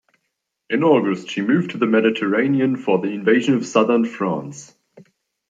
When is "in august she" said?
0.71-1.41